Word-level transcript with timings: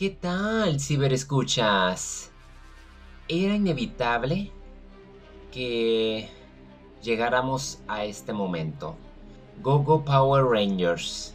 ¿Qué 0.00 0.08
tal, 0.08 0.80
ciberescuchas? 0.80 2.30
Era 3.28 3.54
inevitable 3.54 4.50
que 5.52 6.30
llegáramos 7.02 7.80
a 7.86 8.06
este 8.06 8.32
momento. 8.32 8.96
Go 9.60 9.80
Go 9.80 10.02
Power 10.02 10.44
Rangers. 10.44 11.34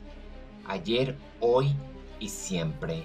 Ayer, 0.66 1.16
hoy 1.42 1.76
y 2.20 2.30
siempre. 2.30 3.04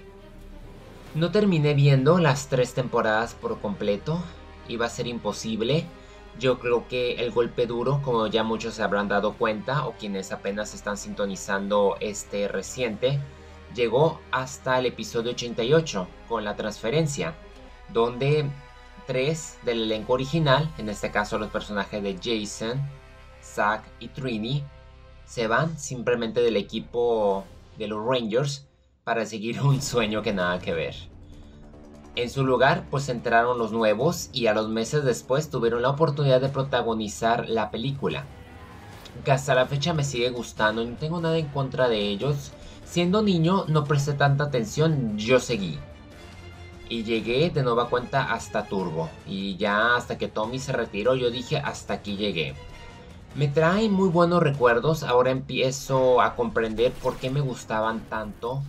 No 1.15 1.31
terminé 1.31 1.75
viendo 1.75 2.19
las 2.19 2.49
tres 2.49 2.73
temporadas 2.73 3.35
por 3.35 3.61
completo. 3.61 4.19
Iba 4.67 4.87
a 4.87 4.89
ser 4.89 5.09
imposible. 5.09 5.85
Yo 6.39 6.59
creo 6.59 6.89
que 6.89 7.17
el 7.17 7.33
golpe 7.33 7.67
duro, 7.67 8.01
como 8.03 8.27
ya 8.29 8.45
muchos 8.45 8.73
se 8.77 8.83
habrán 8.83 9.09
dado 9.09 9.35
cuenta, 9.35 9.87
o 9.87 9.93
quienes 9.93 10.33
apenas 10.33 10.73
están 10.73 10.97
sintonizando 10.97 11.99
este 12.01 12.49
reciente, 12.49 13.21
llegó 13.75 14.21
hasta 14.31 14.79
el 14.79 14.87
episodio 14.87 15.33
88 15.33 16.07
con 16.29 16.45
la 16.45 16.57
transferencia, 16.57 17.35
donde 17.93 18.49
tres 19.07 19.59
del 19.65 19.83
elenco 19.83 20.13
original, 20.13 20.73
en 20.79 20.89
este 20.89 21.11
caso 21.11 21.39
los 21.39 21.51
personajes 21.51 22.03
de 22.03 22.17
Jason, 22.17 22.81
Zack 23.43 23.85
y 23.99 24.09
Trini, 24.09 24.65
se 25.25 25.47
van 25.47 25.79
simplemente 25.79 26.41
del 26.41 26.57
equipo 26.57 27.45
de 27.79 27.89
los 27.89 28.05
Rangers 28.05 28.67
para 29.05 29.27
seguir 29.27 29.61
un 29.63 29.81
sueño 29.83 30.23
que 30.23 30.33
nada 30.33 30.59
que 30.59 30.75
ver. 30.75 30.95
En 32.17 32.29
su 32.29 32.45
lugar, 32.45 32.87
pues 32.91 33.09
entraron 33.09 33.59
los 33.59 33.73
nuevos 33.73 34.31
y 34.33 34.49
a 34.49 34.55
los 34.55 34.69
meses 34.69 35.05
después 35.05 35.49
tuvieron 35.49 35.83
la 35.83 35.91
oportunidad 35.91 36.41
de 36.41 36.49
protagonizar 36.49 37.49
la 37.49 37.71
película. 37.71 38.25
Que 39.25 39.33
hasta 39.33 39.55
la 39.55 39.67
fecha 39.67 39.95
me 39.95 40.05
sigue 40.05 40.31
gustando, 40.31 40.85
no 40.85 40.97
tengo 40.97 41.21
nada 41.21 41.39
en 41.39 41.47
contra 41.49 41.89
de 41.89 41.99
ellos. 41.99 42.53
Siendo 42.91 43.23
niño 43.23 43.67
no 43.69 43.85
presté 43.85 44.15
tanta 44.15 44.43
atención, 44.43 45.17
yo 45.17 45.39
seguí. 45.39 45.79
Y 46.89 47.05
llegué 47.05 47.49
de 47.51 47.63
nueva 47.63 47.89
cuenta 47.89 48.33
hasta 48.33 48.65
Turbo. 48.65 49.09
Y 49.29 49.57
ya 49.57 49.95
hasta 49.95 50.19
que 50.19 50.27
Tommy 50.27 50.59
se 50.59 50.73
retiró 50.73 51.15
yo 51.15 51.31
dije 51.31 51.59
hasta 51.59 51.95
aquí 51.95 52.17
llegué. 52.17 52.57
Me 53.37 53.47
trae 53.47 53.89
muy 53.89 54.09
buenos 54.09 54.43
recuerdos, 54.43 55.05
ahora 55.05 55.31
empiezo 55.31 56.21
a 56.21 56.35
comprender 56.35 56.91
por 56.91 57.17
qué 57.17 57.31
me 57.31 57.41
gustaban 57.41 58.01
tanto 58.09 58.61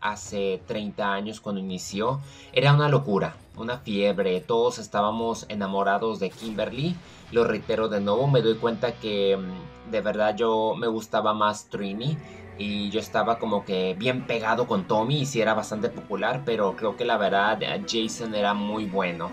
hace 0.00 0.62
30 0.66 1.12
años 1.12 1.38
cuando 1.38 1.60
inició. 1.60 2.20
Era 2.54 2.72
una 2.72 2.88
locura, 2.88 3.36
una 3.54 3.76
fiebre, 3.80 4.40
todos 4.40 4.78
estábamos 4.78 5.44
enamorados 5.50 6.20
de 6.20 6.30
Kimberly. 6.30 6.96
Lo 7.32 7.44
reitero 7.44 7.90
de 7.90 8.00
nuevo, 8.00 8.28
me 8.28 8.40
doy 8.40 8.54
cuenta 8.54 8.92
que 8.92 9.36
mm, 9.36 9.90
de 9.90 10.00
verdad 10.00 10.34
yo 10.34 10.74
me 10.74 10.86
gustaba 10.86 11.34
más 11.34 11.66
Trini 11.68 12.16
y 12.58 12.90
yo 12.90 12.98
estaba 12.98 13.38
como 13.38 13.64
que 13.64 13.94
bien 13.96 14.26
pegado 14.26 14.66
con 14.66 14.86
Tommy 14.86 15.20
y 15.20 15.26
sí 15.26 15.40
era 15.40 15.54
bastante 15.54 15.88
popular, 15.88 16.42
pero 16.44 16.74
creo 16.76 16.96
que 16.96 17.04
la 17.04 17.16
verdad 17.16 17.60
Jason 17.88 18.34
era 18.34 18.52
muy 18.52 18.84
bueno. 18.84 19.30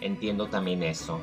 Entiendo 0.00 0.48
también 0.48 0.82
eso. 0.82 1.20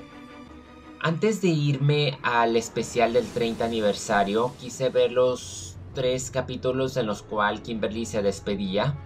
Antes 0.99 1.41
de 1.41 1.49
irme 1.49 2.17
al 2.23 2.55
especial 2.55 3.11
del 3.11 3.27
30 3.27 3.65
aniversario, 3.65 4.53
quise 4.57 4.89
ver 4.89 5.11
los 5.11 5.75
tres 5.93 6.31
capítulos 6.31 6.95
en 6.95 7.07
los 7.07 7.21
cuales 7.21 7.61
Kimberly 7.61 8.05
se 8.05 8.21
despedía. 8.21 8.97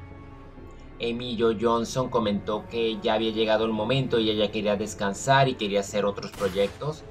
Jo 0.99 1.51
Johnson 1.59 2.09
comentó 2.09 2.67
que 2.67 2.99
ya 3.01 3.15
había 3.15 3.31
llegado 3.31 3.65
el 3.65 3.71
momento 3.71 4.19
y 4.19 4.29
ella 4.29 4.51
quería 4.51 4.75
descansar 4.75 5.47
y 5.47 5.55
quería 5.55 5.79
hacer 5.79 6.05
otros 6.05 6.31
proyectos. 6.31 7.03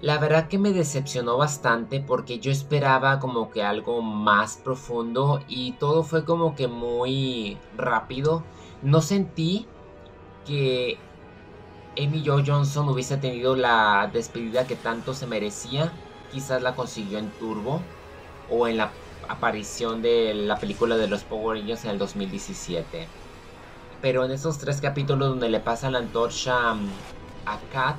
La 0.00 0.18
verdad 0.18 0.46
que 0.46 0.58
me 0.58 0.72
decepcionó 0.72 1.36
bastante 1.36 2.00
porque 2.00 2.38
yo 2.38 2.52
esperaba 2.52 3.18
como 3.18 3.50
que 3.50 3.64
algo 3.64 4.00
más 4.00 4.56
profundo 4.56 5.42
y 5.48 5.72
todo 5.72 6.04
fue 6.04 6.24
como 6.24 6.54
que 6.54 6.68
muy 6.68 7.58
rápido. 7.76 8.44
No 8.80 9.00
sentí 9.00 9.66
que 10.46 10.98
Amy 11.98 12.22
Jo 12.24 12.42
Johnson 12.46 12.88
hubiese 12.88 13.16
tenido 13.16 13.56
la 13.56 14.08
despedida 14.12 14.68
que 14.68 14.76
tanto 14.76 15.14
se 15.14 15.26
merecía, 15.26 15.92
quizás 16.30 16.62
la 16.62 16.76
consiguió 16.76 17.18
en 17.18 17.30
Turbo 17.32 17.80
o 18.48 18.68
en 18.68 18.76
la 18.76 18.92
aparición 19.28 20.00
de 20.00 20.32
la 20.32 20.60
película 20.60 20.96
de 20.96 21.08
los 21.08 21.24
Power 21.24 21.58
Rangers 21.58 21.84
en 21.84 21.90
el 21.90 21.98
2017. 21.98 23.08
Pero 24.00 24.24
en 24.24 24.30
esos 24.30 24.58
tres 24.58 24.80
capítulos 24.80 25.28
donde 25.30 25.48
le 25.48 25.58
pasa 25.58 25.90
la 25.90 25.98
antorcha 25.98 26.74
mm, 26.74 26.88
a 27.46 27.58
Kat, 27.72 27.98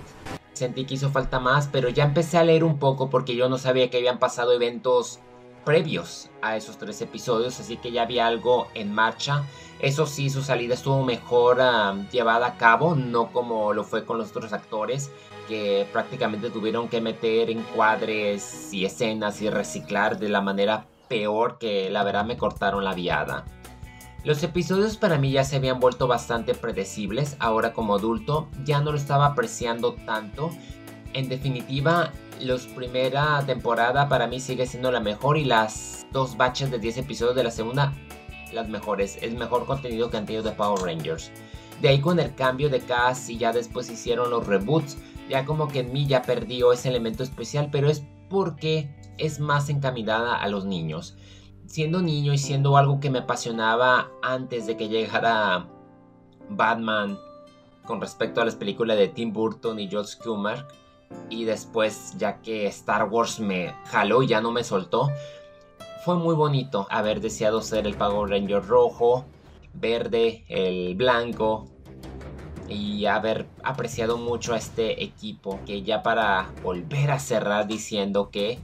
sentí 0.59 0.85
que 0.85 0.93
hizo 0.95 1.09
falta 1.09 1.39
más, 1.39 1.67
pero 1.71 1.89
ya 1.89 2.03
empecé 2.03 2.37
a 2.37 2.43
leer 2.43 2.63
un 2.63 2.77
poco 2.77 3.09
porque 3.09 3.35
yo 3.35 3.49
no 3.49 3.57
sabía 3.57 3.89
que 3.89 3.97
habían 3.97 4.19
pasado 4.19 4.53
eventos 4.53 5.19
previos 5.65 6.29
a 6.41 6.55
esos 6.55 6.77
tres 6.77 7.01
episodios, 7.01 7.59
así 7.59 7.77
que 7.77 7.91
ya 7.91 8.03
había 8.03 8.27
algo 8.27 8.67
en 8.73 8.93
marcha 8.93 9.43
eso 9.79 10.05
sí, 10.05 10.29
su 10.29 10.41
salida 10.41 10.73
estuvo 10.73 11.03
mejor 11.05 11.59
llevada 12.11 12.47
a 12.47 12.57
cabo, 12.57 12.95
no 12.95 13.31
como 13.31 13.71
lo 13.71 13.85
fue 13.85 14.03
con 14.03 14.17
los 14.17 14.29
otros 14.31 14.51
actores, 14.51 15.09
que 15.47 15.87
prácticamente 15.93 16.49
tuvieron 16.49 16.89
que 16.89 16.99
meter 16.99 17.49
encuadres 17.49 18.73
y 18.73 18.83
escenas 18.83 19.41
y 19.41 19.49
reciclar 19.49 20.19
de 20.19 20.27
la 20.27 20.41
manera 20.41 20.85
peor 21.07 21.57
que 21.57 21.89
la 21.89 22.03
verdad 22.03 22.25
me 22.25 22.37
cortaron 22.37 22.83
la 22.83 22.93
viada. 22.93 23.45
Los 24.23 24.43
episodios 24.43 24.97
para 24.97 25.17
mí 25.17 25.31
ya 25.31 25.45
se 25.45 25.55
habían 25.55 25.79
vuelto 25.79 26.07
bastante 26.07 26.53
predecibles, 26.53 27.37
ahora 27.39 27.71
como 27.73 27.95
adulto 27.95 28.49
ya 28.65 28.81
no 28.81 28.91
lo 28.91 28.97
estaba 28.97 29.27
apreciando 29.27 29.93
tanto. 29.93 30.49
En 31.13 31.29
definitiva, 31.29 32.11
la 32.39 32.57
primera 32.75 33.41
temporada 33.45 34.09
para 34.09 34.27
mí 34.27 34.39
sigue 34.39 34.67
siendo 34.67 34.91
la 34.91 34.99
mejor 34.99 35.37
y 35.37 35.45
las 35.45 36.05
dos 36.11 36.35
baches 36.35 36.69
de 36.69 36.79
10 36.79 36.97
episodios 36.97 37.35
de 37.35 37.43
la 37.43 37.51
segunda 37.51 37.93
las 38.51 38.67
mejores, 38.67 39.17
el 39.21 39.37
mejor 39.37 39.65
contenido 39.65 40.09
que 40.09 40.17
han 40.17 40.25
tenido 40.25 40.43
de 40.43 40.51
Power 40.51 40.81
Rangers. 40.81 41.31
De 41.81 41.89
ahí 41.89 42.01
con 42.01 42.19
el 42.19 42.35
cambio 42.35 42.69
de 42.69 42.81
cast 42.81 43.29
y 43.29 43.37
ya 43.37 43.53
después 43.53 43.89
hicieron 43.89 44.31
los 44.31 44.45
reboots, 44.47 44.97
ya 45.29 45.45
como 45.45 45.67
que 45.67 45.79
en 45.79 45.93
mí 45.93 46.07
ya 46.07 46.23
perdió 46.23 46.73
ese 46.73 46.89
elemento 46.89 47.23
especial, 47.23 47.69
pero 47.71 47.89
es 47.89 48.03
porque 48.29 48.89
es 49.17 49.39
más 49.39 49.69
encaminada 49.69 50.35
a 50.35 50.47
los 50.49 50.65
niños. 50.65 51.15
Siendo 51.65 52.01
niño 52.01 52.33
y 52.33 52.37
siendo 52.37 52.77
algo 52.77 52.99
que 52.99 53.09
me 53.09 53.19
apasionaba 53.19 54.11
antes 54.21 54.65
de 54.67 54.75
que 54.75 54.89
llegara 54.89 55.67
Batman 56.49 57.19
con 57.85 58.01
respecto 58.01 58.41
a 58.41 58.45
las 58.45 58.55
películas 58.55 58.97
de 58.97 59.07
Tim 59.07 59.33
Burton 59.33 59.79
y 59.79 59.87
George 59.87 60.17
Clooney 60.19 60.61
y 61.29 61.45
después 61.45 62.15
ya 62.17 62.41
que 62.41 62.67
Star 62.67 63.09
Wars 63.09 63.39
me 63.39 63.73
jaló 63.85 64.23
y 64.23 64.27
ya 64.27 64.41
no 64.41 64.51
me 64.51 64.63
soltó, 64.63 65.09
fue 66.05 66.15
muy 66.15 66.35
bonito 66.35 66.87
haber 66.89 67.19
deseado 67.19 67.61
ser 67.61 67.85
el 67.87 67.95
Power 67.95 68.29
Ranger 68.29 68.65
rojo, 68.65 69.25
verde, 69.73 70.45
el 70.47 70.95
blanco 70.95 71.67
y 72.67 73.05
haber 73.05 73.47
apreciado 73.63 74.17
mucho 74.17 74.53
a 74.53 74.57
este 74.57 75.03
equipo 75.03 75.59
que 75.65 75.81
ya 75.81 76.03
para 76.03 76.51
volver 76.63 77.11
a 77.11 77.19
cerrar 77.19 77.67
diciendo 77.67 78.29
que 78.29 78.59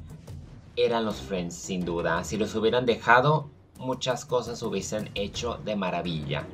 eran 0.75 1.05
los 1.05 1.17
Friends 1.17 1.55
sin 1.55 1.85
duda. 1.85 2.23
Si 2.23 2.37
los 2.37 2.55
hubieran 2.55 2.85
dejado, 2.85 3.49
muchas 3.77 4.25
cosas 4.25 4.61
hubiesen 4.63 5.09
hecho 5.15 5.59
de 5.65 5.75
maravilla. 5.75 6.45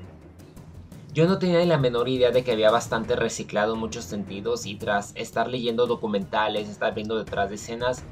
Yo 1.13 1.27
no 1.27 1.39
tenía 1.39 1.59
ni 1.59 1.65
la 1.65 1.77
menor 1.77 2.07
idea 2.07 2.31
de 2.31 2.43
que 2.43 2.53
había 2.53 2.71
bastante 2.71 3.17
reciclado 3.17 3.73
en 3.73 3.79
muchos 3.79 4.05
sentidos 4.05 4.65
y 4.65 4.75
tras 4.75 5.11
estar 5.15 5.49
leyendo 5.49 5.85
documentales, 5.85 6.69
estar 6.69 6.93
viendo 6.95 7.17
detrás 7.17 7.49
de 7.49 7.55
escenas, 7.55 8.03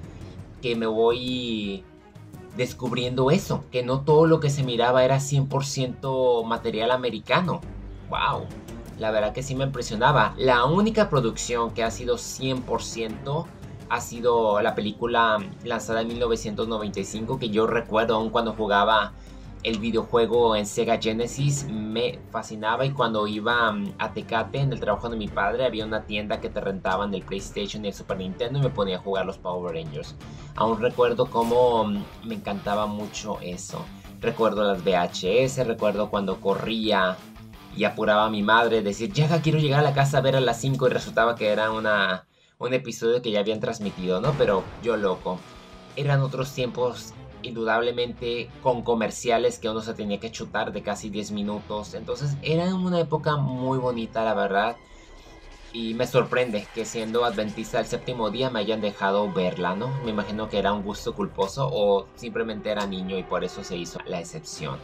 que 0.61 0.75
me 0.75 0.85
voy 0.85 1.85
descubriendo 2.57 3.31
eso, 3.31 3.63
que 3.71 3.83
no 3.83 4.01
todo 4.01 4.27
lo 4.27 4.41
que 4.41 4.49
se 4.49 4.63
miraba 4.63 5.05
era 5.05 5.17
100% 5.17 6.43
material 6.45 6.91
americano. 6.91 7.61
¡Wow! 8.09 8.47
La 8.97 9.11
verdad 9.11 9.31
que 9.31 9.43
sí 9.43 9.55
me 9.55 9.63
impresionaba. 9.63 10.33
La 10.37 10.65
única 10.65 11.09
producción 11.09 11.71
que 11.71 11.83
ha 11.83 11.91
sido 11.91 12.15
100% 12.17 13.45
ha 13.89 14.01
sido 14.01 14.61
la 14.61 14.75
película 14.75 15.37
lanzada 15.63 16.01
en 16.01 16.07
1995 16.09 17.39
que 17.39 17.49
yo 17.49 17.67
recuerdo 17.67 18.15
aún 18.15 18.29
cuando 18.29 18.53
jugaba 18.53 19.13
el 19.63 19.79
videojuego 19.79 20.55
en 20.55 20.65
Sega 20.65 20.99
Genesis 21.01 21.67
me 21.69 22.19
fascinaba 22.31 22.85
y 22.85 22.91
cuando 22.91 23.27
iba 23.27 23.71
mm, 23.71 23.93
a 23.97 24.13
Tecate 24.13 24.59
en 24.59 24.71
el 24.71 24.79
trabajo 24.79 25.09
de 25.09 25.17
mi 25.17 25.27
padre 25.27 25.65
había 25.65 25.85
una 25.85 26.05
tienda 26.05 26.39
que 26.39 26.49
te 26.49 26.61
rentaban 26.61 27.13
el 27.13 27.23
PlayStation 27.23 27.83
y 27.83 27.89
el 27.89 27.93
Super 27.93 28.17
Nintendo 28.17 28.59
y 28.59 28.61
me 28.61 28.69
ponía 28.69 28.97
a 28.97 29.01
jugar 29.01 29.25
los 29.25 29.37
Power 29.37 29.73
Rangers. 29.73 30.15
Aún 30.55 30.79
recuerdo 30.79 31.25
cómo 31.25 31.83
mm, 31.83 32.03
me 32.25 32.35
encantaba 32.35 32.87
mucho 32.87 33.37
eso. 33.41 33.85
Recuerdo 34.21 34.63
las 34.63 34.83
VHS, 34.83 35.65
recuerdo 35.65 36.09
cuando 36.09 36.39
corría 36.39 37.17
y 37.75 37.83
apuraba 37.83 38.25
a 38.25 38.29
mi 38.29 38.43
madre, 38.43 38.81
decir, 38.81 39.11
ya 39.13 39.41
quiero 39.41 39.59
llegar 39.59 39.81
a 39.81 39.83
la 39.83 39.93
casa 39.93 40.17
a 40.17 40.21
ver 40.21 40.35
a 40.35 40.41
las 40.41 40.59
5 40.59 40.87
y 40.87 40.89
resultaba 40.89 41.35
que 41.35 41.49
era 41.49 41.71
una, 41.71 42.25
un 42.59 42.73
episodio 42.73 43.21
que 43.21 43.31
ya 43.31 43.39
habían 43.39 43.61
transmitido, 43.61 44.19
¿no? 44.19 44.33
Pero 44.37 44.63
yo 44.83 44.97
loco. 44.97 45.39
Eran 45.95 46.21
otros 46.21 46.53
tiempos 46.53 47.13
indudablemente 47.41 48.49
con 48.61 48.81
comerciales 48.83 49.59
que 49.59 49.69
uno 49.69 49.81
se 49.81 49.93
tenía 49.93 50.19
que 50.19 50.29
chutar 50.29 50.73
de 50.73 50.81
casi 50.81 51.09
10 51.09 51.31
minutos. 51.31 51.93
Entonces 51.93 52.35
era 52.41 52.75
una 52.75 52.99
época 52.99 53.37
muy 53.37 53.77
bonita, 53.77 54.25
la 54.25 54.33
verdad. 54.33 54.75
Y 55.71 55.93
me 55.93 56.05
sorprende 56.05 56.67
que 56.75 56.83
siendo 56.83 57.23
adventista 57.23 57.77
del 57.77 57.87
séptimo 57.87 58.29
día 58.29 58.49
me 58.49 58.59
hayan 58.59 58.81
dejado 58.81 59.31
verla, 59.31 59.75
¿no? 59.75 59.87
Me 60.03 60.09
imagino 60.09 60.49
que 60.49 60.59
era 60.59 60.73
un 60.73 60.83
gusto 60.83 61.15
culposo 61.15 61.69
o 61.71 62.07
simplemente 62.15 62.71
era 62.71 62.85
niño 62.87 63.17
y 63.17 63.23
por 63.23 63.45
eso 63.45 63.63
se 63.63 63.77
hizo 63.77 63.99
la 64.05 64.19
excepción. 64.19 64.77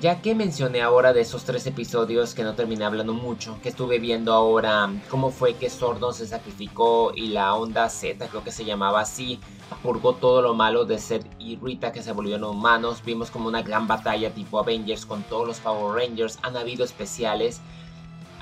Ya 0.00 0.22
que 0.22 0.36
mencioné 0.36 0.80
ahora 0.80 1.12
de 1.12 1.22
esos 1.22 1.42
tres 1.42 1.66
episodios 1.66 2.32
que 2.32 2.44
no 2.44 2.54
terminé 2.54 2.84
hablando 2.84 3.14
mucho, 3.14 3.58
que 3.60 3.70
estuve 3.70 3.98
viendo 3.98 4.32
ahora 4.32 4.92
cómo 5.10 5.32
fue 5.32 5.54
que 5.54 5.68
Sordon 5.68 6.14
se 6.14 6.24
sacrificó 6.28 7.10
y 7.16 7.30
la 7.30 7.56
onda 7.56 7.88
Z, 7.88 8.28
creo 8.28 8.44
que 8.44 8.52
se 8.52 8.64
llamaba 8.64 9.00
así, 9.00 9.40
purgó 9.82 10.14
todo 10.14 10.40
lo 10.40 10.54
malo 10.54 10.84
de 10.84 11.00
Seth 11.00 11.26
y 11.40 11.56
Rita 11.56 11.90
que 11.90 12.04
se 12.04 12.12
volvieron 12.12 12.44
humanos, 12.44 13.02
vimos 13.04 13.32
como 13.32 13.48
una 13.48 13.62
gran 13.62 13.88
batalla 13.88 14.30
tipo 14.30 14.60
Avengers 14.60 15.04
con 15.04 15.24
todos 15.24 15.48
los 15.48 15.58
Power 15.58 16.00
Rangers, 16.00 16.38
han 16.42 16.56
habido 16.56 16.84
especiales, 16.84 17.60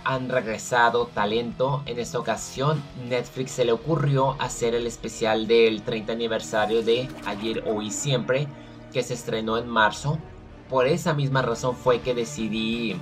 han 0.04 0.28
regresado 0.28 1.06
talento, 1.06 1.82
en 1.86 1.98
esta 1.98 2.18
ocasión 2.18 2.82
Netflix 3.08 3.52
se 3.52 3.64
le 3.64 3.72
ocurrió 3.72 4.36
hacer 4.42 4.74
el 4.74 4.86
especial 4.86 5.46
del 5.46 5.80
30 5.80 6.12
aniversario 6.12 6.82
de 6.82 7.08
Ayer, 7.24 7.64
Hoy, 7.66 7.90
Siempre, 7.90 8.46
que 8.92 9.02
se 9.02 9.14
estrenó 9.14 9.56
en 9.56 9.66
marzo 9.68 10.18
por 10.68 10.86
esa 10.86 11.14
misma 11.14 11.42
razón 11.42 11.76
fue 11.76 12.00
que 12.00 12.14
decidí 12.14 12.96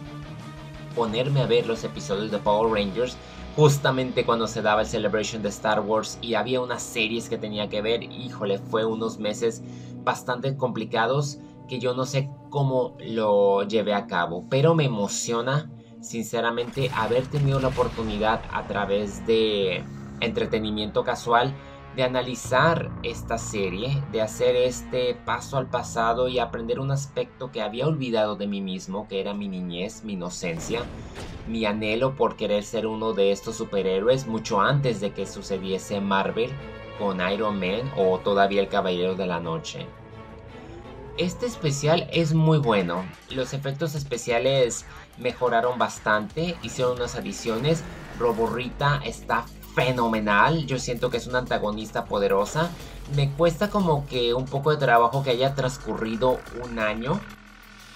ponerme 0.95 1.41
a 1.41 1.47
ver 1.47 1.67
los 1.67 1.85
episodios 1.85 2.31
de 2.31 2.39
Power 2.39 2.73
Rangers 2.73 3.17
justamente 3.57 4.25
cuando 4.25 4.47
se 4.47 4.63
daba 4.63 4.83
el 4.83 4.87
Celebration 4.87 5.43
de 5.43 5.49
Star 5.49 5.81
Wars 5.81 6.19
y 6.21 6.35
había 6.35 6.61
unas 6.61 6.83
series 6.83 7.29
que 7.29 7.39
tenía 7.39 7.69
que 7.69 7.83
ver. 7.83 8.03
Híjole, 8.03 8.59
fue 8.59 8.85
unos 8.85 9.19
meses 9.19 9.63
bastante 10.03 10.57
complicados 10.57 11.39
que 11.69 11.79
yo 11.79 11.95
no 11.95 12.05
sé 12.05 12.31
cómo 12.51 12.97
lo 13.01 13.63
llevé 13.63 13.95
a 13.95 14.07
cabo, 14.07 14.45
pero 14.51 14.75
me 14.75 14.85
emociona 14.85 15.71
sinceramente 16.01 16.91
haber 16.95 17.27
tenido 17.27 17.61
la 17.61 17.69
oportunidad 17.69 18.43
a 18.53 18.67
través 18.67 19.27
de 19.27 19.83
entretenimiento 20.21 21.03
casual 21.03 21.55
de 21.97 22.03
analizar 22.03 22.91
esta 23.03 23.39
serie, 23.39 24.03
de 24.11 24.21
hacer 24.21 24.57
este 24.57 25.15
paso 25.15 25.57
al 25.57 25.67
pasado 25.67 26.29
y 26.29 26.39
aprender 26.39 26.81
un 26.81 26.91
aspecto 26.91 27.53
que 27.53 27.63
había 27.63 27.87
olvidado 27.87 28.37
de 28.37 28.47
mí 28.47 28.61
mismo, 28.61 29.07
que 29.09 29.21
era 29.21 29.33
mi 29.33 29.49
niñez, 29.49 30.03
mi 30.03 30.15
inocencia, 30.15 30.83
mi 31.47 31.65
anhelo 31.67 32.17
por 32.17 32.37
querer 32.37 32.65
ser 32.65 32.87
uno 32.87 33.13
de 33.13 33.31
estos 33.31 33.57
superhéroes 33.57 34.27
mucho 34.27 34.61
antes 34.61 35.01
de 35.01 35.13
que 35.13 35.27
sucediese 35.27 36.01
Marvel 36.01 36.51
con 36.99 37.21
Iron 37.31 37.61
Man 37.61 37.91
o 37.97 38.19
todavía 38.19 38.61
el 38.61 38.69
Caballero 38.69 39.15
de 39.15 39.27
la 39.27 39.41
Noche. 39.41 39.87
Este 41.17 41.47
especial 41.47 42.09
es 42.13 42.35
muy 42.35 42.59
bueno, 42.59 43.05
los 43.31 43.55
efectos 43.55 43.95
especiales 43.95 44.85
mejoraron 45.17 45.79
bastante, 45.79 46.57
hicieron 46.63 46.97
unas 46.97 47.15
adiciones, 47.15 47.85
Roborita 48.19 49.01
está 49.05 49.45
fenomenal. 49.75 50.67
Yo 50.67 50.79
siento 50.79 51.11
que 51.11 51.19
es 51.19 51.27
una 51.27 51.39
antagonista 51.39 52.05
poderosa. 52.05 52.71
Me 53.15 53.31
cuesta 53.31 53.71
como 53.71 54.07
que 54.07 54.35
un 54.35 54.47
poco 54.47 54.71
de 54.71 54.77
trabajo 54.77 55.23
que 55.23 55.31
haya 55.31 55.55
transcurrido 55.55 56.39
un 56.63 56.79
año. 56.79 57.21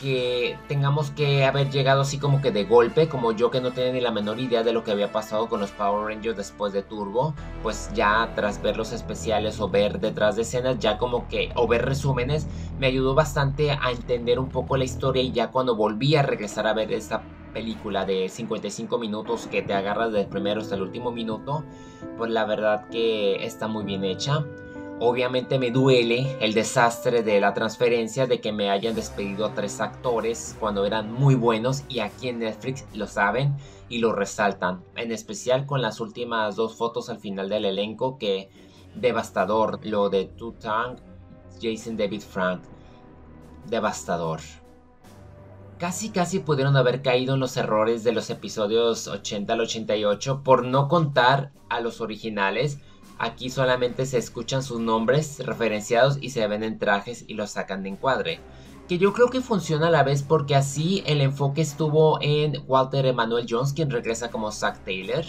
Que 0.00 0.56
tengamos 0.68 1.10
que 1.10 1.44
haber 1.44 1.70
llegado 1.70 2.02
así 2.02 2.18
como 2.20 2.40
que 2.40 2.52
de 2.52 2.62
golpe, 2.62 3.08
como 3.08 3.32
yo 3.32 3.50
que 3.50 3.60
no 3.60 3.72
tenía 3.72 3.92
ni 3.92 4.00
la 4.00 4.12
menor 4.12 4.38
idea 4.38 4.62
de 4.62 4.72
lo 4.72 4.84
que 4.84 4.92
había 4.92 5.10
pasado 5.10 5.48
con 5.48 5.58
los 5.58 5.72
Power 5.72 6.06
Rangers 6.06 6.36
después 6.36 6.72
de 6.72 6.84
Turbo, 6.84 7.34
pues 7.64 7.90
ya 7.94 8.30
tras 8.36 8.62
ver 8.62 8.76
los 8.76 8.92
especiales 8.92 9.58
o 9.58 9.68
ver 9.68 9.98
detrás 9.98 10.36
de 10.36 10.42
escenas, 10.42 10.78
ya 10.78 10.98
como 10.98 11.26
que, 11.26 11.50
o 11.56 11.66
ver 11.66 11.84
resúmenes, 11.84 12.46
me 12.78 12.86
ayudó 12.86 13.16
bastante 13.16 13.72
a 13.72 13.90
entender 13.90 14.38
un 14.38 14.50
poco 14.50 14.76
la 14.76 14.84
historia 14.84 15.20
y 15.20 15.32
ya 15.32 15.50
cuando 15.50 15.74
volví 15.74 16.14
a 16.14 16.22
regresar 16.22 16.68
a 16.68 16.74
ver 16.74 16.92
esta 16.92 17.22
película 17.58 18.04
de 18.04 18.28
55 18.28 18.98
minutos 18.98 19.48
que 19.48 19.62
te 19.62 19.74
agarras 19.74 20.12
del 20.12 20.28
primero 20.28 20.60
hasta 20.60 20.76
el 20.76 20.82
último 20.82 21.10
minuto, 21.10 21.64
pues 22.16 22.30
la 22.30 22.44
verdad 22.44 22.88
que 22.88 23.44
está 23.44 23.66
muy 23.66 23.84
bien 23.84 24.04
hecha. 24.04 24.46
Obviamente 25.00 25.58
me 25.58 25.72
duele 25.72 26.36
el 26.40 26.54
desastre 26.54 27.24
de 27.24 27.40
la 27.40 27.54
transferencia 27.54 28.28
de 28.28 28.40
que 28.40 28.52
me 28.52 28.70
hayan 28.70 28.94
despedido 28.94 29.44
a 29.44 29.54
tres 29.54 29.80
actores 29.80 30.56
cuando 30.60 30.86
eran 30.86 31.12
muy 31.12 31.34
buenos 31.34 31.82
y 31.88 31.98
aquí 31.98 32.28
en 32.28 32.38
Netflix 32.38 32.84
lo 32.94 33.08
saben 33.08 33.56
y 33.88 33.98
lo 33.98 34.12
resaltan. 34.12 34.84
En 34.94 35.10
especial 35.10 35.66
con 35.66 35.82
las 35.82 35.98
últimas 35.98 36.54
dos 36.54 36.76
fotos 36.76 37.10
al 37.10 37.18
final 37.18 37.48
del 37.48 37.64
elenco 37.64 38.18
que 38.18 38.50
devastador. 38.94 39.80
Lo 39.84 40.10
de 40.10 40.30
Tang, 40.60 40.96
Jason 41.60 41.96
David 41.96 42.22
Frank. 42.22 42.62
Devastador. 43.68 44.38
Casi 45.78 46.10
casi 46.10 46.40
pudieron 46.40 46.76
haber 46.76 47.02
caído 47.02 47.34
en 47.34 47.40
los 47.40 47.56
errores 47.56 48.02
de 48.02 48.10
los 48.10 48.30
episodios 48.30 49.06
80 49.06 49.52
al 49.52 49.60
88 49.60 50.42
por 50.42 50.64
no 50.64 50.88
contar 50.88 51.52
a 51.68 51.80
los 51.80 52.00
originales. 52.00 52.78
Aquí 53.16 53.48
solamente 53.48 54.04
se 54.04 54.18
escuchan 54.18 54.64
sus 54.64 54.80
nombres 54.80 55.38
referenciados 55.38 56.18
y 56.20 56.30
se 56.30 56.44
ven 56.48 56.64
en 56.64 56.80
trajes 56.80 57.24
y 57.28 57.34
los 57.34 57.52
sacan 57.52 57.84
de 57.84 57.90
encuadre. 57.90 58.40
Que 58.88 58.98
yo 58.98 59.12
creo 59.12 59.30
que 59.30 59.40
funciona 59.40 59.86
a 59.86 59.92
la 59.92 60.02
vez 60.02 60.24
porque 60.24 60.56
así 60.56 61.04
el 61.06 61.20
enfoque 61.20 61.60
estuvo 61.60 62.18
en 62.22 62.60
Walter 62.66 63.06
Emmanuel 63.06 63.46
Jones, 63.48 63.72
quien 63.72 63.90
regresa 63.90 64.32
como 64.32 64.50
Zack 64.50 64.84
Taylor, 64.84 65.24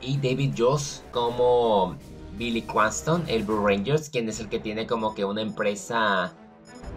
y 0.00 0.16
David 0.16 0.54
Joss 0.58 1.04
como 1.12 1.96
Billy 2.36 2.62
Cranston, 2.62 3.24
el 3.28 3.44
Blue 3.44 3.64
Rangers, 3.64 4.10
quien 4.10 4.28
es 4.28 4.40
el 4.40 4.48
que 4.48 4.58
tiene 4.58 4.88
como 4.88 5.14
que 5.14 5.24
una 5.24 5.42
empresa 5.42 6.34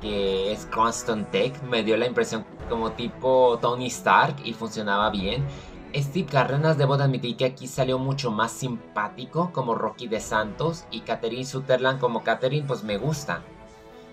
que 0.02 0.52
es 0.52 0.66
Constant 0.66 1.30
Tech, 1.32 1.62
me 1.64 1.84
dio 1.84 1.96
la 1.96 2.08
impresión 2.08 2.46
como 2.68 2.92
tipo 2.92 3.60
Tony 3.62 3.88
Stark 3.88 4.38
y 4.44 4.54
funcionaba 4.54 5.10
bien. 5.10 5.46
Steve 5.94 6.28
Cárdenas 6.30 6.78
debo 6.78 6.98
de 6.98 7.04
admitir 7.04 7.36
que 7.36 7.46
aquí 7.46 7.68
salió 7.68 8.00
mucho 8.00 8.32
más 8.32 8.52
simpático 8.52 9.52
como 9.54 9.76
Rocky 9.76 10.08
de 10.08 10.20
Santos 10.20 10.86
y 10.90 11.02
Catherine 11.02 11.46
Sutherland 11.46 12.00
como 12.00 12.24
Catherine 12.24 12.66
pues 12.68 12.84
me 12.84 12.98
gusta. 12.98 13.44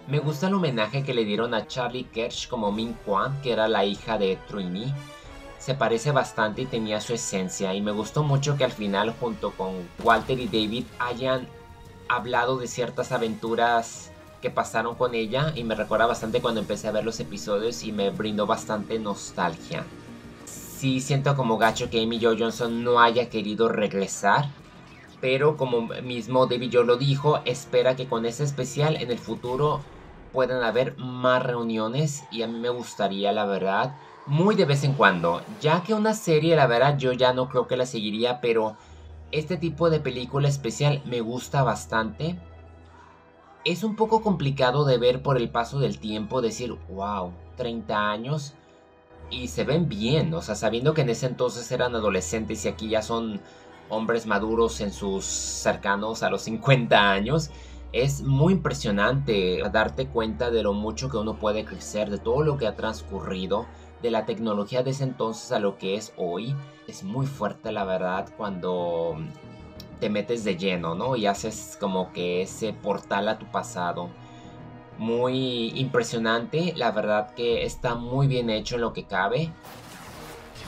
Me 0.08 0.18
gusta 0.18 0.48
el 0.48 0.54
homenaje 0.54 1.04
que 1.04 1.14
le 1.14 1.24
dieron 1.24 1.54
a 1.54 1.66
Charlie 1.66 2.04
Kersh 2.04 2.48
como 2.48 2.72
Min 2.72 2.94
Kwan, 3.04 3.40
que 3.42 3.52
era 3.52 3.68
la 3.68 3.84
hija 3.84 4.18
de 4.18 4.36
Trini. 4.48 4.92
Se 5.58 5.74
parece 5.74 6.12
bastante 6.12 6.62
y 6.62 6.66
tenía 6.66 7.00
su 7.00 7.14
esencia 7.14 7.74
y 7.74 7.82
me 7.82 7.92
gustó 7.92 8.22
mucho 8.22 8.56
que 8.56 8.64
al 8.64 8.72
final 8.72 9.14
junto 9.20 9.52
con 9.52 9.88
Walter 10.02 10.38
y 10.38 10.46
David 10.46 10.84
hayan 10.98 11.46
hablado 12.08 12.56
de 12.56 12.66
ciertas 12.66 13.12
aventuras 13.12 14.10
que 14.40 14.50
pasaron 14.50 14.94
con 14.94 15.14
ella 15.14 15.52
y 15.54 15.64
me 15.64 15.74
recuerda 15.74 16.06
bastante 16.06 16.40
cuando 16.40 16.60
empecé 16.60 16.88
a 16.88 16.92
ver 16.92 17.04
los 17.04 17.20
episodios 17.20 17.82
y 17.84 17.92
me 17.92 18.10
brindó 18.10 18.46
bastante 18.46 18.98
nostalgia. 18.98 19.84
Sí 20.44 21.00
siento 21.00 21.34
como 21.34 21.58
gacho 21.58 21.90
que 21.90 22.02
Amy 22.02 22.22
Jo 22.22 22.34
Johnson 22.38 22.84
no 22.84 23.00
haya 23.00 23.28
querido 23.28 23.68
regresar, 23.68 24.48
pero 25.20 25.56
como 25.56 25.88
mismo 26.02 26.46
David 26.46 26.70
Joe 26.72 26.84
lo 26.84 26.96
dijo, 26.96 27.40
espera 27.44 27.96
que 27.96 28.06
con 28.06 28.26
ese 28.26 28.44
especial 28.44 28.96
en 28.96 29.10
el 29.10 29.18
futuro 29.18 29.80
puedan 30.32 30.62
haber 30.62 30.96
más 30.98 31.42
reuniones 31.42 32.22
y 32.30 32.42
a 32.42 32.46
mí 32.46 32.58
me 32.58 32.68
gustaría 32.68 33.32
la 33.32 33.44
verdad 33.44 33.96
muy 34.26 34.54
de 34.54 34.66
vez 34.66 34.84
en 34.84 34.92
cuando, 34.92 35.40
ya 35.60 35.82
que 35.82 35.94
una 35.94 36.12
serie 36.14 36.54
la 36.54 36.66
verdad 36.66 36.98
yo 36.98 37.12
ya 37.12 37.32
no 37.32 37.48
creo 37.48 37.66
que 37.66 37.78
la 37.78 37.86
seguiría, 37.86 38.40
pero 38.40 38.76
este 39.32 39.56
tipo 39.56 39.90
de 39.90 40.00
película 40.00 40.48
especial 40.48 41.02
me 41.06 41.22
gusta 41.22 41.62
bastante 41.62 42.38
es 43.64 43.84
un 43.84 43.96
poco 43.96 44.22
complicado 44.22 44.84
de 44.84 44.98
ver 44.98 45.22
por 45.22 45.36
el 45.36 45.50
paso 45.50 45.78
del 45.78 45.98
tiempo, 45.98 46.40
decir, 46.40 46.76
wow, 46.88 47.32
30 47.56 48.10
años 48.10 48.54
y 49.30 49.48
se 49.48 49.64
ven 49.64 49.88
bien, 49.88 50.32
o 50.32 50.42
sea, 50.42 50.54
sabiendo 50.54 50.94
que 50.94 51.02
en 51.02 51.10
ese 51.10 51.26
entonces 51.26 51.70
eran 51.70 51.94
adolescentes 51.94 52.64
y 52.64 52.68
aquí 52.68 52.88
ya 52.88 53.02
son 53.02 53.40
hombres 53.90 54.26
maduros 54.26 54.80
en 54.80 54.92
sus 54.92 55.24
cercanos 55.24 56.22
a 56.22 56.30
los 56.30 56.42
50 56.42 57.10
años, 57.10 57.50
es 57.92 58.22
muy 58.22 58.52
impresionante 58.54 59.62
darte 59.72 60.08
cuenta 60.08 60.50
de 60.50 60.62
lo 60.62 60.74
mucho 60.74 61.08
que 61.08 61.16
uno 61.16 61.38
puede 61.38 61.64
crecer, 61.64 62.10
de 62.10 62.18
todo 62.18 62.42
lo 62.42 62.58
que 62.58 62.66
ha 62.66 62.76
transcurrido, 62.76 63.66
de 64.02 64.10
la 64.10 64.26
tecnología 64.26 64.82
de 64.82 64.90
ese 64.90 65.04
entonces 65.04 65.52
a 65.52 65.58
lo 65.58 65.78
que 65.78 65.94
es 65.94 66.12
hoy. 66.16 66.54
Es 66.86 67.02
muy 67.02 67.26
fuerte 67.26 67.72
la 67.72 67.84
verdad 67.84 68.28
cuando 68.36 69.16
te 70.00 70.10
metes 70.10 70.44
de 70.44 70.56
lleno, 70.56 70.94
¿no? 70.94 71.16
Y 71.16 71.26
haces 71.26 71.76
como 71.80 72.12
que 72.12 72.42
ese 72.42 72.72
portal 72.72 73.28
a 73.28 73.38
tu 73.38 73.46
pasado. 73.46 74.10
Muy 74.98 75.70
impresionante, 75.78 76.72
la 76.76 76.90
verdad 76.90 77.34
que 77.34 77.64
está 77.64 77.94
muy 77.94 78.26
bien 78.26 78.50
hecho 78.50 78.74
en 78.74 78.80
lo 78.80 78.92
que 78.92 79.04
cabe. 79.04 79.52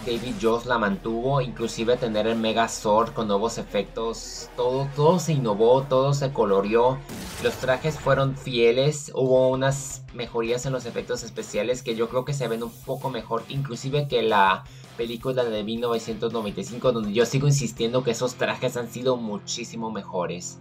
David 0.06 0.34
Jones 0.40 0.66
la 0.66 0.78
mantuvo, 0.78 1.40
inclusive 1.40 1.96
tener 1.96 2.26
el 2.26 2.36
Megazord 2.36 3.12
con 3.12 3.28
nuevos 3.28 3.58
efectos, 3.58 4.48
todo, 4.56 4.88
todo 4.96 5.18
se 5.18 5.34
innovó, 5.34 5.82
todo 5.82 6.14
se 6.14 6.32
coloreó, 6.32 6.98
los 7.42 7.54
trajes 7.54 7.98
fueron 7.98 8.36
fieles, 8.36 9.12
hubo 9.14 9.48
unas 9.48 10.02
mejorías 10.14 10.64
en 10.66 10.72
los 10.72 10.86
efectos 10.86 11.22
especiales 11.22 11.82
que 11.82 11.94
yo 11.94 12.08
creo 12.08 12.24
que 12.24 12.32
se 12.32 12.48
ven 12.48 12.62
un 12.62 12.72
poco 12.84 13.10
mejor, 13.10 13.42
inclusive 13.48 14.08
que 14.08 14.22
la 14.22 14.64
película 14.96 15.44
de 15.44 15.64
1995 15.64 16.92
donde 16.92 17.12
yo 17.12 17.26
sigo 17.26 17.46
insistiendo 17.46 18.02
que 18.02 18.10
esos 18.12 18.34
trajes 18.34 18.76
han 18.76 18.90
sido 18.90 19.16
muchísimo 19.16 19.90
mejores. 19.90 20.58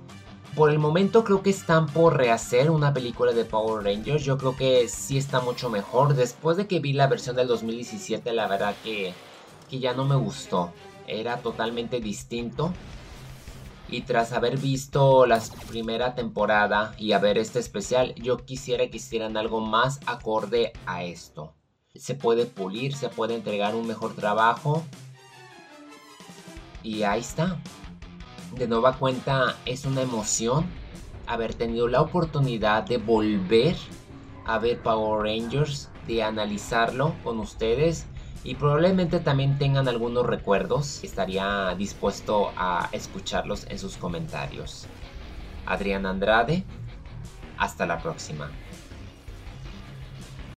Por 0.55 0.72
el 0.72 0.79
momento 0.79 1.24
creo 1.24 1.43
que 1.43 1.51
están 1.51 1.86
por 1.86 2.17
rehacer 2.17 2.72
una 2.72 2.93
película 2.93 3.31
de 3.34 3.46
Power 3.46 3.84
Rangers. 3.84 4.24
Yo 4.24 4.38
creo 4.38 4.55
que 4.58 4.88
sí 4.88 5.17
está 5.17 5.41
mucho 5.41 5.69
mejor. 5.69 6.15
Después 6.15 6.58
de 6.58 6.67
que 6.67 6.79
vi 6.79 6.91
la 6.93 7.08
versión 7.08 7.36
del 7.36 7.48
2017, 7.48 8.34
la 8.34 8.48
verdad 8.48 8.75
que, 8.84 9.13
que 9.69 9.79
ya 9.79 9.93
no 9.93 10.05
me 10.05 10.15
gustó. 10.15 10.73
Era 11.07 11.38
totalmente 11.38 11.99
distinto. 11.99 12.73
Y 13.88 14.01
tras 14.01 14.33
haber 14.33 14.57
visto 14.57 15.25
la 15.25 15.41
primera 15.67 16.13
temporada 16.13 16.93
y 16.97 17.13
a 17.13 17.19
ver 17.19 17.38
este 17.38 17.59
especial, 17.59 18.13
yo 18.15 18.38
quisiera 18.38 18.88
que 18.89 18.97
hicieran 18.97 19.35
algo 19.38 19.61
más 19.61 19.99
acorde 20.05 20.73
a 20.85 21.03
esto. 21.03 21.55
se 21.95 22.15
puede 22.15 22.45
pulir, 22.45 22.95
se 22.95 23.09
puede 23.09 23.35
entregar 23.35 23.75
un 23.75 23.88
mejor 23.88 24.15
trabajo. 24.15 24.83
Y 26.83 27.03
ahí 27.03 27.21
está. 27.21 27.59
De 28.55 28.67
nueva 28.67 28.97
cuenta 28.97 29.57
es 29.65 29.85
una 29.85 30.01
emoción 30.01 30.65
haber 31.27 31.53
tenido 31.53 31.88
la 31.88 32.01
oportunidad 32.01 32.83
de 32.83 32.97
volver 32.97 33.75
a 34.45 34.57
ver 34.57 34.81
Power 34.81 35.23
Rangers, 35.23 35.89
de 36.07 36.23
analizarlo 36.23 37.13
con 37.23 37.39
ustedes 37.39 38.07
y 38.43 38.55
probablemente 38.55 39.19
también 39.19 39.58
tengan 39.58 39.88
algunos 39.88 40.25
recuerdos. 40.25 41.03
Estaría 41.03 41.75
dispuesto 41.77 42.53
a 42.55 42.89
escucharlos 42.91 43.65
en 43.69 43.79
sus 43.79 43.98
comentarios. 43.98 44.88
Adrián 45.65 46.05
Andrade, 46.05 46.63
hasta 47.58 47.86
la 47.86 48.00
próxima. 48.00 48.51